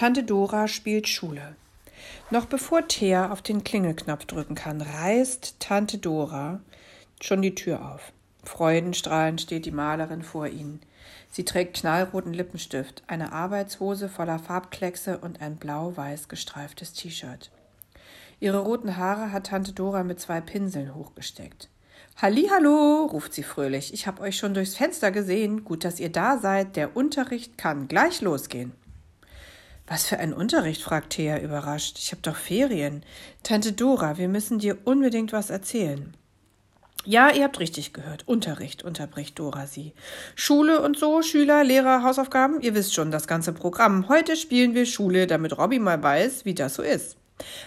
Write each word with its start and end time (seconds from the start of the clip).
Tante 0.00 0.22
Dora 0.22 0.66
spielt 0.66 1.10
Schule. 1.10 1.56
Noch 2.30 2.46
bevor 2.46 2.88
Thea 2.88 3.30
auf 3.30 3.42
den 3.42 3.64
Klingelknopf 3.64 4.24
drücken 4.24 4.54
kann, 4.54 4.80
reißt 4.80 5.56
Tante 5.60 5.98
Dora 5.98 6.60
schon 7.20 7.42
die 7.42 7.54
Tür 7.54 7.84
auf. 7.84 8.10
Freudenstrahlend 8.42 9.42
steht 9.42 9.66
die 9.66 9.70
Malerin 9.70 10.22
vor 10.22 10.46
ihnen. 10.46 10.80
Sie 11.30 11.44
trägt 11.44 11.76
knallroten 11.76 12.32
Lippenstift, 12.32 13.02
eine 13.08 13.32
Arbeitshose 13.32 14.08
voller 14.08 14.38
Farbkleckse 14.38 15.18
und 15.18 15.42
ein 15.42 15.56
blau-weiß 15.56 16.28
gestreiftes 16.28 16.94
T-Shirt. 16.94 17.50
Ihre 18.40 18.60
roten 18.60 18.96
Haare 18.96 19.32
hat 19.32 19.48
Tante 19.48 19.74
Dora 19.74 20.02
mit 20.02 20.18
zwei 20.18 20.40
Pinseln 20.40 20.94
hochgesteckt. 20.94 21.68
Hallo, 22.16 23.04
ruft 23.04 23.34
sie 23.34 23.42
fröhlich. 23.42 23.92
Ich 23.92 24.06
hab 24.06 24.18
euch 24.22 24.38
schon 24.38 24.54
durchs 24.54 24.76
Fenster 24.76 25.10
gesehen. 25.10 25.62
Gut, 25.62 25.84
dass 25.84 26.00
ihr 26.00 26.10
da 26.10 26.38
seid. 26.38 26.76
Der 26.76 26.96
Unterricht 26.96 27.58
kann 27.58 27.86
gleich 27.86 28.22
losgehen. 28.22 28.72
Was 29.90 30.06
für 30.06 30.20
ein 30.20 30.32
Unterricht? 30.32 30.84
fragt 30.84 31.10
Thea 31.10 31.40
überrascht. 31.40 31.98
Ich 31.98 32.12
hab 32.12 32.22
doch 32.22 32.36
Ferien. 32.36 33.02
Tante 33.42 33.72
Dora, 33.72 34.18
wir 34.18 34.28
müssen 34.28 34.60
dir 34.60 34.78
unbedingt 34.84 35.32
was 35.32 35.50
erzählen. 35.50 36.14
Ja, 37.04 37.32
ihr 37.32 37.42
habt 37.42 37.58
richtig 37.58 37.92
gehört. 37.92 38.28
Unterricht, 38.28 38.84
unterbricht 38.84 39.36
Dora 39.36 39.66
sie. 39.66 39.92
Schule 40.36 40.80
und 40.80 40.96
so, 40.96 41.22
Schüler, 41.22 41.64
Lehrer, 41.64 42.04
Hausaufgaben, 42.04 42.60
ihr 42.60 42.76
wisst 42.76 42.94
schon, 42.94 43.10
das 43.10 43.26
ganze 43.26 43.52
Programm. 43.52 44.08
Heute 44.08 44.36
spielen 44.36 44.74
wir 44.76 44.86
Schule, 44.86 45.26
damit 45.26 45.58
Robby 45.58 45.80
mal 45.80 46.00
weiß, 46.00 46.44
wie 46.44 46.54
das 46.54 46.74
so 46.74 46.82
ist. 46.84 47.16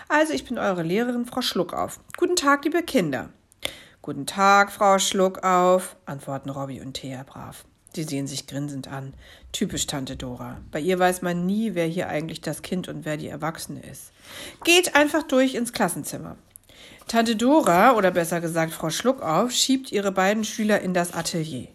Also, 0.08 0.31
ich 0.31 0.45
bin 0.45 0.58
eure 0.58 0.84
Lehrerin, 0.84 1.26
Frau 1.26 1.42
Schluckauf. 1.42 2.00
Guten 2.16 2.38
Tag, 2.38 2.64
liebe 2.64 2.84
Kinder. 2.84 3.31
Guten 4.02 4.28
Tag, 4.28 4.72
Frau 4.72 4.98
Schluckauf, 4.98 5.98
antworten 6.05 6.52
Robby 6.52 6.80
und 6.80 6.94
Thea 6.94 7.23
brav. 7.23 7.66
Sie 7.95 8.03
sehen 8.03 8.27
sich 8.27 8.47
grinsend 8.47 8.88
an. 8.88 9.13
Typisch 9.52 9.85
Tante 9.85 10.15
Dora. 10.15 10.61
Bei 10.71 10.79
ihr 10.79 10.97
weiß 10.97 11.21
man 11.21 11.45
nie, 11.45 11.75
wer 11.75 11.85
hier 11.85 12.09
eigentlich 12.09 12.41
das 12.41 12.61
Kind 12.63 12.88
und 12.88 13.05
wer 13.05 13.17
die 13.17 13.27
Erwachsene 13.27 13.81
ist. 13.81 14.11
Geht 14.63 14.95
einfach 14.95 15.23
durch 15.23 15.53
ins 15.53 15.73
Klassenzimmer. 15.73 16.35
Tante 17.08 17.35
Dora, 17.35 17.95
oder 17.95 18.11
besser 18.11 18.41
gesagt 18.41 18.73
Frau 18.73 18.89
Schluckauf, 18.89 19.52
schiebt 19.52 19.91
ihre 19.91 20.11
beiden 20.11 20.44
Schüler 20.44 20.81
in 20.81 20.94
das 20.94 21.13
Atelier. 21.13 21.67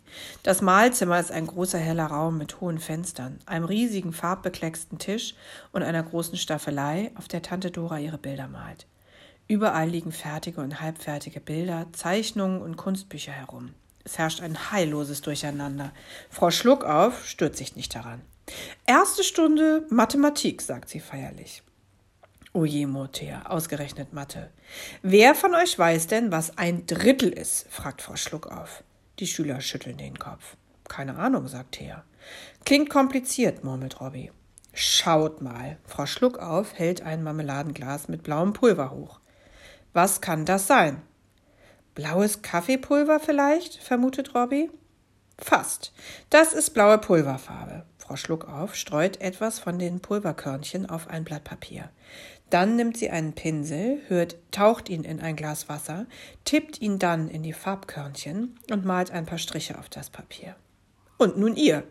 Das 0.42 0.62
Mahlzimmer 0.62 1.20
ist 1.20 1.30
ein 1.30 1.47
großer 1.47 1.78
heller 1.78 2.06
Raum 2.06 2.38
mit 2.38 2.60
hohen 2.60 2.78
Fenstern, 2.78 3.38
einem 3.47 3.66
riesigen 3.66 4.12
farbbeklecksten 4.12 4.98
Tisch 4.98 5.34
und 5.70 5.82
einer 5.82 6.03
großen 6.03 6.36
Staffelei, 6.36 7.12
auf 7.14 7.28
der 7.28 7.42
Tante 7.42 7.70
Dora 7.70 7.98
ihre 7.98 8.19
Bilder 8.19 8.48
malt. 8.48 8.86
Überall 9.47 9.88
liegen 9.88 10.12
fertige 10.12 10.60
und 10.60 10.80
halbfertige 10.80 11.41
Bilder, 11.41 11.86
Zeichnungen 11.92 12.60
und 12.60 12.77
Kunstbücher 12.77 13.32
herum. 13.32 13.75
Es 14.09 14.17
herrscht 14.17 14.41
ein 14.41 14.73
heilloses 14.73 15.20
Durcheinander. 15.20 15.92
Frau 16.31 16.51
Schluckauf 16.51 17.27
stürzt 17.27 17.59
sich 17.59 17.77
nicht 17.77 17.95
daran. 17.95 18.23
Erste 18.87 19.23
Stunde 19.23 19.84
Mathematik, 19.91 20.62
sagt 20.62 20.89
sie 20.89 21.00
feierlich. 21.00 21.62
Oje, 22.55 22.87
Motea, 22.87 23.42
ausgerechnet 23.45 24.15
Mathe. 24.15 24.50
Wer 25.03 25.34
von 25.34 25.55
euch 25.55 25.78
weiß 25.78 26.06
denn, 26.06 26.33
was 26.33 26.56
ein 26.56 26.87
Drittel 26.87 27.28
ist? 27.28 27.67
fragt 27.69 28.00
Frau 28.00 28.17
Schluckauf. 28.17 28.83
Die 29.19 29.27
Schüler 29.27 29.61
schütteln 29.61 29.98
den 29.98 30.19
Kopf. 30.19 30.56
Keine 30.89 31.17
Ahnung, 31.17 31.47
sagt 31.47 31.72
Thea. 31.72 32.03
Klingt 32.65 32.89
kompliziert, 32.89 33.62
murmelt 33.62 34.00
Robby. 34.00 34.33
Schaut 34.72 35.43
mal. 35.43 35.77
Frau 35.84 36.06
Schluckauf 36.06 36.72
hält 36.72 37.03
ein 37.03 37.22
Marmeladenglas 37.22 38.09
mit 38.09 38.22
blauem 38.22 38.55
Pulver 38.55 38.91
hoch. 38.91 39.20
Was 39.93 40.22
kann 40.22 40.47
das 40.47 40.67
sein? 40.67 41.03
Blaues 41.98 42.42
Kaffeepulver 42.42 43.18
vielleicht? 43.18 43.74
vermutet 43.74 44.32
Robby. 44.32 44.70
Fast. 45.36 45.92
Das 46.30 46.52
ist 46.52 46.70
blaue 46.70 46.98
Pulverfarbe. 46.98 47.86
Frau 47.98 48.14
Schluckauf 48.14 48.77
streut 48.77 49.20
etwas 49.20 49.58
von 49.58 49.80
den 49.80 49.98
Pulverkörnchen 49.98 50.88
auf 50.88 51.08
ein 51.08 51.24
Blatt 51.24 51.42
Papier. 51.42 51.91
Dann 52.50 52.76
nimmt 52.76 52.96
sie 52.96 53.10
einen 53.10 53.32
Pinsel, 53.32 53.98
hört, 54.06 54.36
taucht 54.52 54.88
ihn 54.88 55.02
in 55.02 55.19
ein 55.19 55.34
Glas 55.34 55.69
Wasser, 55.69 56.06
tippt 56.44 56.80
ihn 56.80 57.00
dann 57.00 57.28
in 57.28 57.42
die 57.42 57.53
Farbkörnchen 57.53 58.56
und 58.70 58.84
malt 58.84 59.10
ein 59.10 59.26
paar 59.26 59.38
Striche 59.38 59.76
auf 59.76 59.88
das 59.88 60.08
Papier. 60.08 60.54
Und 61.16 61.37
nun 61.37 61.56
ihr. 61.56 61.82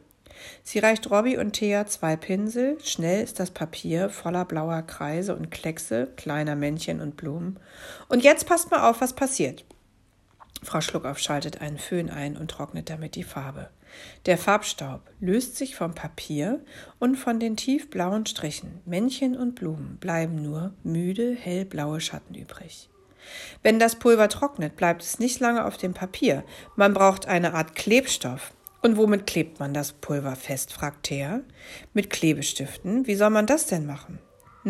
Sie 0.63 0.79
reicht 0.79 1.11
Robby 1.11 1.37
und 1.37 1.51
Thea 1.51 1.85
zwei 1.85 2.15
Pinsel, 2.15 2.77
schnell 2.81 3.25
ist 3.25 3.41
das 3.41 3.51
Papier 3.51 4.09
voller 4.09 4.45
blauer 4.45 4.83
Kreise 4.83 5.35
und 5.35 5.51
Kleckse, 5.51 6.07
kleiner 6.15 6.55
Männchen 6.55 7.01
und 7.01 7.17
Blumen. 7.17 7.59
Und 8.07 8.23
jetzt 8.23 8.45
passt 8.45 8.71
mal 8.71 8.89
auf, 8.89 9.01
was 9.01 9.11
passiert. 9.11 9.65
Frau 10.63 10.81
Schluckauf 10.81 11.19
schaltet 11.19 11.61
einen 11.61 11.77
Föhn 11.77 12.09
ein 12.09 12.35
und 12.35 12.51
trocknet 12.51 12.89
damit 12.89 13.15
die 13.15 13.23
Farbe. 13.23 13.69
Der 14.25 14.37
Farbstaub 14.37 15.01
löst 15.19 15.55
sich 15.55 15.75
vom 15.75 15.93
Papier 15.93 16.63
und 16.99 17.15
von 17.15 17.39
den 17.39 17.55
tiefblauen 17.55 18.25
Strichen, 18.25 18.81
Männchen 18.85 19.37
und 19.37 19.55
Blumen, 19.55 19.97
bleiben 19.97 20.41
nur 20.41 20.73
müde, 20.83 21.35
hellblaue 21.35 22.01
Schatten 22.01 22.35
übrig. 22.35 22.89
Wenn 23.63 23.79
das 23.79 23.95
Pulver 23.95 24.29
trocknet, 24.29 24.75
bleibt 24.75 25.03
es 25.03 25.19
nicht 25.19 25.39
lange 25.39 25.65
auf 25.65 25.77
dem 25.77 25.93
Papier. 25.93 26.43
Man 26.75 26.93
braucht 26.93 27.27
eine 27.27 27.53
Art 27.53 27.75
Klebstoff. 27.75 28.53
Und 28.81 28.95
womit 28.95 29.27
klebt 29.27 29.59
man 29.59 29.73
das 29.73 29.91
Pulver 29.91 30.35
fest? 30.35 30.71
fragt 30.71 31.03
Thea. 31.07 31.41
Mit 31.93 32.09
Klebestiften. 32.09 33.07
Wie 33.07 33.15
soll 33.15 33.31
man 33.31 33.47
das 33.47 33.65
denn 33.65 33.85
machen? 33.85 34.19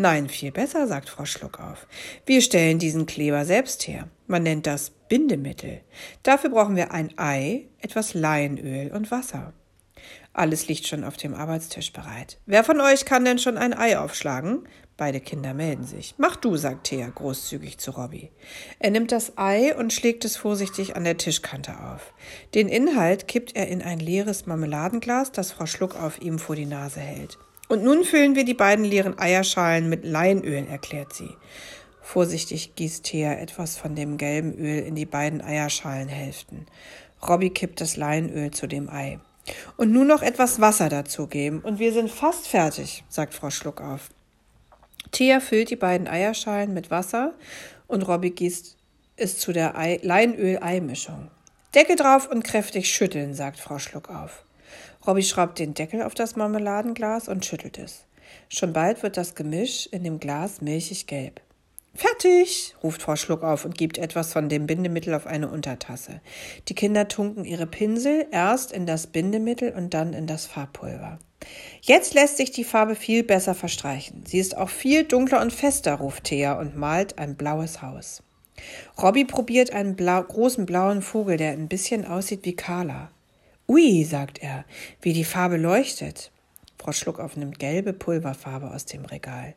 Nein, 0.00 0.28
viel 0.28 0.52
besser, 0.52 0.86
sagt 0.86 1.08
Frau 1.08 1.24
Schluckauf. 1.24 1.88
Wir 2.24 2.40
stellen 2.40 2.78
diesen 2.78 3.06
Kleber 3.06 3.44
selbst 3.44 3.88
her. 3.88 4.06
Man 4.28 4.44
nennt 4.44 4.68
das 4.68 4.90
Bindemittel. 5.08 5.80
Dafür 6.22 6.50
brauchen 6.50 6.76
wir 6.76 6.92
ein 6.92 7.18
Ei, 7.18 7.66
etwas 7.80 8.14
Leinöl 8.14 8.92
und 8.92 9.10
Wasser. 9.10 9.54
Alles 10.32 10.68
liegt 10.68 10.86
schon 10.86 11.02
auf 11.02 11.16
dem 11.16 11.34
Arbeitstisch 11.34 11.92
bereit. 11.92 12.38
Wer 12.46 12.62
von 12.62 12.80
euch 12.80 13.06
kann 13.06 13.24
denn 13.24 13.40
schon 13.40 13.58
ein 13.58 13.74
Ei 13.74 13.98
aufschlagen? 13.98 14.68
Beide 14.96 15.18
Kinder 15.18 15.52
melden 15.52 15.82
sich. 15.82 16.14
Mach 16.16 16.36
du, 16.36 16.56
sagt 16.56 16.84
Thea 16.86 17.08
großzügig 17.08 17.78
zu 17.78 17.90
Robby. 17.90 18.30
Er 18.78 18.92
nimmt 18.92 19.10
das 19.10 19.36
Ei 19.36 19.74
und 19.74 19.92
schlägt 19.92 20.24
es 20.24 20.36
vorsichtig 20.36 20.94
an 20.94 21.02
der 21.02 21.16
Tischkante 21.16 21.72
auf. 21.76 22.12
Den 22.54 22.68
Inhalt 22.68 23.26
kippt 23.26 23.56
er 23.56 23.66
in 23.66 23.82
ein 23.82 23.98
leeres 23.98 24.46
Marmeladenglas, 24.46 25.32
das 25.32 25.50
Frau 25.50 25.66
Schluckauf 25.66 26.22
ihm 26.22 26.38
vor 26.38 26.54
die 26.54 26.66
Nase 26.66 27.00
hält. 27.00 27.36
Und 27.68 27.84
nun 27.84 28.02
füllen 28.04 28.34
wir 28.34 28.44
die 28.44 28.54
beiden 28.54 28.84
leeren 28.84 29.18
Eierschalen 29.18 29.88
mit 29.88 30.04
Leinöl, 30.04 30.66
erklärt 30.66 31.12
sie. 31.12 31.36
Vorsichtig 32.00 32.74
gießt 32.74 33.04
Thea 33.04 33.34
etwas 33.34 33.76
von 33.76 33.94
dem 33.94 34.16
gelben 34.16 34.54
Öl 34.54 34.78
in 34.78 34.94
die 34.94 35.04
beiden 35.04 35.42
Eierschalenhälften. 35.42 36.66
Robby 37.28 37.50
kippt 37.50 37.82
das 37.82 37.98
Leinöl 37.98 38.50
zu 38.50 38.66
dem 38.66 38.88
Ei. 38.88 39.20
Und 39.76 39.92
nun 39.92 40.06
noch 40.06 40.22
etwas 40.22 40.60
Wasser 40.60 40.88
dazugeben, 40.88 41.60
und 41.60 41.78
wir 41.78 41.92
sind 41.92 42.10
fast 42.10 42.48
fertig, 42.48 43.04
sagt 43.08 43.34
Frau 43.34 43.50
Schluckauf. 43.50 44.08
Thea 45.10 45.40
füllt 45.40 45.70
die 45.70 45.76
beiden 45.76 46.08
Eierschalen 46.08 46.72
mit 46.72 46.90
Wasser 46.90 47.34
und 47.86 48.02
Robby 48.08 48.30
gießt 48.30 48.76
es 49.16 49.38
zu 49.38 49.52
der 49.52 49.74
Leinöl-Eimischung. 50.02 51.30
Deckel 51.74 51.96
drauf 51.96 52.30
und 52.30 52.44
kräftig 52.44 52.88
schütteln, 52.90 53.34
sagt 53.34 53.58
Frau 53.58 53.78
Schluckauf. 53.78 54.44
Robby 55.06 55.22
schraubt 55.22 55.58
den 55.58 55.74
Deckel 55.74 56.02
auf 56.02 56.14
das 56.14 56.36
Marmeladenglas 56.36 57.28
und 57.28 57.44
schüttelt 57.44 57.78
es. 57.78 58.04
Schon 58.48 58.72
bald 58.72 59.02
wird 59.02 59.16
das 59.16 59.34
Gemisch 59.34 59.86
in 59.86 60.04
dem 60.04 60.20
Glas 60.20 60.60
milchig 60.60 61.06
gelb. 61.06 61.40
Fertig, 61.94 62.74
ruft 62.82 63.02
Frau 63.02 63.16
Schluck 63.16 63.42
auf 63.42 63.64
und 63.64 63.76
gibt 63.76 63.98
etwas 63.98 64.32
von 64.32 64.48
dem 64.48 64.66
Bindemittel 64.66 65.14
auf 65.14 65.26
eine 65.26 65.48
Untertasse. 65.48 66.20
Die 66.68 66.74
Kinder 66.74 67.08
tunken 67.08 67.44
ihre 67.44 67.66
Pinsel 67.66 68.26
erst 68.30 68.70
in 68.70 68.86
das 68.86 69.08
Bindemittel 69.08 69.72
und 69.72 69.94
dann 69.94 70.12
in 70.12 70.26
das 70.26 70.46
Farbpulver. 70.46 71.18
Jetzt 71.80 72.14
lässt 72.14 72.36
sich 72.36 72.50
die 72.50 72.64
Farbe 72.64 72.94
viel 72.94 73.24
besser 73.24 73.54
verstreichen. 73.54 74.24
Sie 74.26 74.38
ist 74.38 74.56
auch 74.56 74.68
viel 74.68 75.04
dunkler 75.04 75.40
und 75.40 75.52
fester, 75.52 75.94
ruft 75.94 76.24
Thea 76.24 76.58
und 76.58 76.76
malt 76.76 77.18
ein 77.18 77.36
blaues 77.36 77.82
Haus. 77.82 78.22
Robby 79.00 79.24
probiert 79.24 79.72
einen 79.72 79.96
blau 79.96 80.22
großen 80.22 80.66
blauen 80.66 81.02
Vogel, 81.02 81.36
der 81.36 81.52
ein 81.52 81.68
bisschen 81.68 82.04
aussieht 82.04 82.44
wie 82.44 82.56
Carla. 82.56 83.10
Ui, 83.70 84.02
sagt 84.04 84.38
er, 84.38 84.64
wie 85.02 85.12
die 85.12 85.24
Farbe 85.24 85.58
leuchtet. 85.58 86.32
Frau 86.78 86.92
Schluckauf 86.92 87.36
nimmt 87.36 87.58
gelbe 87.58 87.92
Pulverfarbe 87.92 88.70
aus 88.70 88.86
dem 88.86 89.04
Regal. 89.04 89.54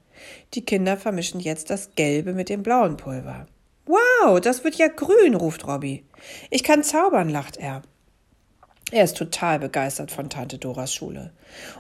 Die 0.54 0.66
Kinder 0.66 0.98
vermischen 0.98 1.40
jetzt 1.40 1.70
das 1.70 1.92
gelbe 1.96 2.34
mit 2.34 2.50
dem 2.50 2.62
blauen 2.62 2.98
Pulver. 2.98 3.48
Wow, 3.86 4.42
das 4.42 4.66
wird 4.66 4.76
ja 4.76 4.90
grün, 4.90 5.34
ruft 5.34 5.66
Robby. 5.66 6.04
Ich 6.50 6.64
kann 6.64 6.84
zaubern, 6.84 7.30
lacht 7.30 7.56
er. 7.56 7.84
Er 8.92 9.06
ist 9.06 9.16
total 9.16 9.60
begeistert 9.60 10.12
von 10.12 10.30
Tante 10.30 10.58
Doras 10.58 10.94
Schule. 10.94 11.32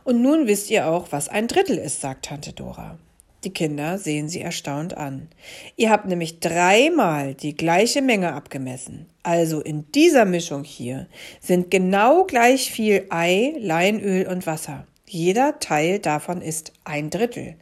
Und 0.05 0.21
nun 0.21 0.47
wisst 0.47 0.69
ihr 0.69 0.87
auch, 0.87 1.11
was 1.11 1.27
ein 1.27 1.47
Drittel 1.49 1.77
ist, 1.77 1.99
sagt 1.99 2.25
Tante 2.25 2.53
Dora. 2.53 2.97
Die 3.43 3.53
Kinder 3.53 3.97
sehen 3.97 4.29
sie 4.29 4.41
erstaunt 4.41 4.95
an. 4.95 5.27
Ihr 5.75 5.89
habt 5.89 6.05
nämlich 6.05 6.39
dreimal 6.39 7.33
die 7.33 7.55
gleiche 7.55 8.03
Menge 8.03 8.33
abgemessen. 8.33 9.07
Also 9.23 9.61
in 9.61 9.91
dieser 9.93 10.25
Mischung 10.25 10.63
hier 10.63 11.07
sind 11.39 11.71
genau 11.71 12.25
gleich 12.25 12.71
viel 12.71 13.05
Ei, 13.09 13.55
Leinöl 13.57 14.27
und 14.27 14.45
Wasser. 14.45 14.85
Jeder 15.07 15.59
Teil 15.59 15.99
davon 15.99 16.41
ist 16.41 16.71
ein 16.83 17.09
Drittel. 17.09 17.55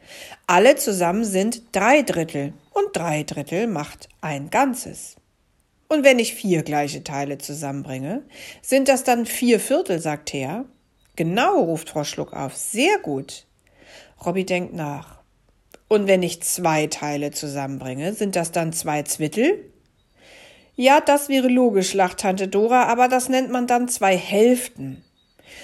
Alle 0.48 0.76
zusammen 0.76 1.24
sind 1.24 1.64
drei 1.72 2.02
Drittel 2.02 2.54
und 2.74 2.96
drei 2.96 3.24
Drittel 3.24 3.68
macht 3.68 4.10
ein 4.22 4.50
Ganzes. 4.50 5.16
Und 5.88 6.04
wenn 6.04 6.20
ich 6.20 6.36
vier 6.36 6.62
gleiche 6.62 7.04
Teile 7.04 7.40
zusammenbringe, 7.40 8.22
sind 8.62 8.88
das 8.88 9.04
dann 9.04 9.26
vier 9.26 9.60
Viertel, 9.60 10.00
sagt 10.00 10.30
Thea. 10.30 10.66
Genau, 11.16 11.64
ruft 11.64 11.90
Frau 11.90 12.04
Schluck 12.04 12.34
auf. 12.34 12.56
Sehr 12.56 13.00
gut. 13.00 13.48
Robby 14.24 14.46
denkt 14.46 14.74
nach. 14.74 15.19
Und 15.90 16.08
wenn 16.08 16.24
ich 16.24 16.42
zwei 16.44 16.88
Teile 16.88 17.32
zusammenbringe, 17.32 18.14
sind 18.14 18.36
das 18.36 18.52
dann 18.52 18.72
zwei 18.72 19.04
Zwittel? 19.04 19.66
Ja, 20.76 21.02
das 21.02 21.28
wäre 21.28 21.50
logisch, 21.50 21.94
lacht 21.94 22.20
Tante 22.20 22.48
Dora, 22.48 22.84
aber 22.84 23.10
das 23.10 23.28
nennt 23.28 23.52
man 23.52 23.68
dann 23.68 23.90
zwei 23.90 24.16
Hälften. 24.16 25.04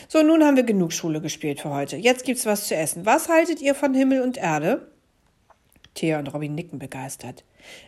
So, 0.09 0.23
nun 0.23 0.43
haben 0.43 0.57
wir 0.57 0.63
genug 0.63 0.93
Schule 0.93 1.21
gespielt 1.21 1.61
für 1.61 1.69
heute. 1.69 1.95
Jetzt 1.95 2.25
gibt's 2.25 2.45
was 2.45 2.67
zu 2.67 2.75
essen. 2.75 3.05
Was 3.05 3.29
haltet 3.29 3.61
ihr 3.61 3.75
von 3.75 3.93
Himmel 3.93 4.21
und 4.21 4.37
Erde? 4.37 4.91
Thea 5.93 6.19
und 6.19 6.33
Robin 6.33 6.55
nicken 6.55 6.79
begeistert. 6.79 7.43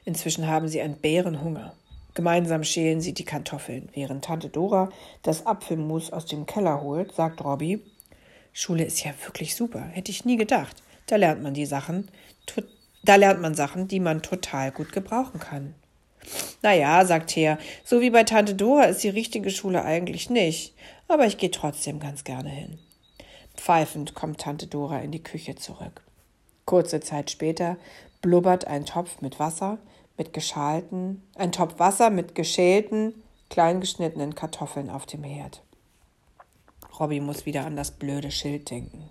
Inzwischen 0.06 0.48
haben 0.48 0.68
sie 0.68 0.80
einen 0.80 0.98
Bärenhunger. 0.98 1.74
Gemeinsam 2.14 2.64
schälen 2.64 3.02
sie 3.02 3.14
die 3.14 3.26
Kartoffeln. 3.26 3.90
Während 3.94 4.26
Tante 4.26 4.50
Dora 4.50 4.90
das 5.24 5.46
Apfelmus 5.46 6.14
aus 6.14 6.28
dem 6.28 6.46
Keller 6.46 6.82
holt, 6.82 7.14
sagt 7.14 7.44
Robby, 7.44 7.82
Schule 8.54 8.86
ist 8.86 9.04
ja 9.04 9.12
wirklich 9.26 9.56
super. 9.56 9.82
Hätte 9.82 10.12
ich 10.12 10.24
nie 10.24 10.38
gedacht. 10.38 10.84
Da 11.08 11.16
lernt 11.16 11.42
man 11.42 11.54
die 11.54 11.66
Sachen, 11.66 12.10
da 13.04 13.16
lernt 13.16 13.42
man 13.42 13.56
Sachen, 13.56 13.88
die 13.88 14.00
man 14.00 14.22
total 14.22 14.72
gut 14.72 14.92
gebrauchen 14.92 15.40
kann. 15.40 15.76
Naja, 16.62 17.06
sagt 17.06 17.32
Thea, 17.32 17.58
so 17.86 18.02
wie 18.02 18.10
bei 18.10 18.24
Tante 18.24 18.56
Dora 18.56 18.84
ist 18.84 19.04
die 19.04 19.10
richtige 19.10 19.50
Schule 19.50 19.84
eigentlich 19.84 20.30
nicht, 20.30 20.74
aber 21.08 21.26
ich 21.26 21.38
gehe 21.38 21.52
trotzdem 21.52 22.00
ganz 22.00 22.24
gerne 22.24 22.50
hin. 22.50 22.80
Pfeifend 23.56 24.14
kommt 24.14 24.42
Tante 24.42 24.68
Dora 24.68 25.00
in 25.00 25.12
die 25.12 25.24
Küche 25.24 25.56
zurück. 25.56 26.02
Kurze 26.66 27.00
Zeit 27.00 27.32
später 27.32 27.78
blubbert 28.22 28.68
ein 28.68 28.86
Topf 28.86 29.22
mit 29.22 29.40
Wasser, 29.40 29.78
mit 30.18 30.34
geschalten, 30.34 31.24
ein 31.36 31.52
Topf 31.52 31.80
Wasser 31.80 32.10
mit 32.10 32.36
geschälten, 32.36 33.14
kleingeschnittenen 33.50 34.36
Kartoffeln 34.36 34.90
auf 34.90 35.06
dem 35.06 35.24
Herd. 35.24 35.64
Robby 37.00 37.20
muss 37.20 37.46
wieder 37.46 37.66
an 37.66 37.76
das 37.76 37.92
blöde 37.92 38.32
Schild 38.32 38.70
denken. 38.70 39.10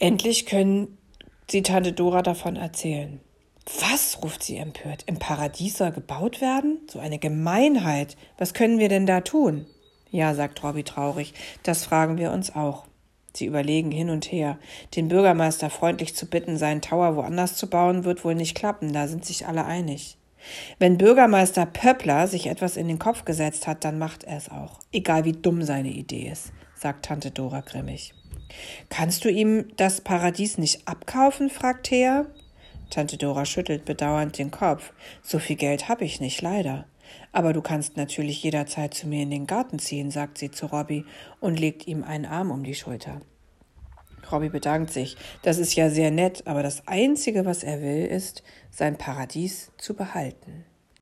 Endlich 0.00 0.46
können 0.46 0.96
sie 1.50 1.62
Tante 1.62 1.92
Dora 1.92 2.22
davon 2.22 2.56
erzählen. 2.56 3.20
Was? 3.80 4.18
ruft 4.22 4.42
sie 4.42 4.56
empört. 4.56 5.04
Im 5.06 5.18
Paradies 5.18 5.76
soll 5.76 5.92
gebaut 5.92 6.40
werden? 6.40 6.78
So 6.90 6.98
eine 6.98 7.18
Gemeinheit. 7.18 8.16
Was 8.38 8.54
können 8.54 8.78
wir 8.78 8.88
denn 8.88 9.04
da 9.04 9.20
tun? 9.20 9.66
Ja, 10.10 10.34
sagt 10.34 10.64
Robby 10.64 10.84
traurig. 10.84 11.34
Das 11.62 11.84
fragen 11.84 12.16
wir 12.16 12.32
uns 12.32 12.56
auch. 12.56 12.86
Sie 13.34 13.44
überlegen 13.44 13.90
hin 13.90 14.08
und 14.08 14.32
her. 14.32 14.58
Den 14.96 15.08
Bürgermeister 15.08 15.68
freundlich 15.68 16.16
zu 16.16 16.24
bitten, 16.24 16.56
seinen 16.56 16.80
Tower 16.80 17.14
woanders 17.16 17.56
zu 17.56 17.68
bauen, 17.68 18.04
wird 18.04 18.24
wohl 18.24 18.34
nicht 18.34 18.56
klappen, 18.56 18.94
da 18.94 19.06
sind 19.06 19.26
sich 19.26 19.46
alle 19.46 19.66
einig. 19.66 20.16
Wenn 20.78 20.96
Bürgermeister 20.96 21.66
Pöppler 21.66 22.26
sich 22.26 22.46
etwas 22.46 22.78
in 22.78 22.88
den 22.88 22.98
Kopf 22.98 23.26
gesetzt 23.26 23.66
hat, 23.66 23.84
dann 23.84 23.98
macht 23.98 24.24
er 24.24 24.38
es 24.38 24.48
auch, 24.48 24.80
egal 24.92 25.24
wie 25.24 25.32
dumm 25.32 25.62
seine 25.62 25.90
Idee 25.90 26.30
ist, 26.32 26.52
sagt 26.74 27.04
Tante 27.04 27.30
Dora 27.30 27.60
grimmig. 27.60 28.14
Kannst 28.88 29.24
du 29.24 29.30
ihm 29.30 29.66
das 29.76 30.00
Paradies 30.00 30.58
nicht 30.58 30.86
abkaufen? 30.86 31.50
fragt 31.50 31.86
Thea. 31.86 32.26
Tante 32.90 33.16
Dora 33.16 33.44
schüttelt 33.44 33.84
bedauernd 33.84 34.38
den 34.38 34.50
Kopf. 34.50 34.92
So 35.22 35.38
viel 35.38 35.56
Geld 35.56 35.88
habe 35.88 36.04
ich 36.04 36.20
nicht, 36.20 36.42
leider. 36.42 36.86
Aber 37.32 37.52
du 37.52 37.62
kannst 37.62 37.96
natürlich 37.96 38.42
jederzeit 38.42 38.94
zu 38.94 39.06
mir 39.06 39.22
in 39.22 39.30
den 39.30 39.46
Garten 39.46 39.78
ziehen, 39.78 40.10
sagt 40.10 40.38
sie 40.38 40.50
zu 40.50 40.66
Robby 40.66 41.04
und 41.40 41.58
legt 41.58 41.86
ihm 41.86 42.02
einen 42.02 42.26
Arm 42.26 42.50
um 42.50 42.64
die 42.64 42.74
Schulter. 42.74 43.20
Robby 44.30 44.48
bedankt 44.48 44.92
sich. 44.92 45.16
Das 45.42 45.58
ist 45.58 45.74
ja 45.74 45.90
sehr 45.90 46.10
nett, 46.10 46.46
aber 46.46 46.62
das 46.62 46.86
Einzige, 46.86 47.44
was 47.44 47.64
er 47.64 47.80
will, 47.80 48.04
ist, 48.06 48.42
sein 48.70 48.96
Paradies 48.96 49.72
zu 49.76 49.94
behalten. 49.94 50.64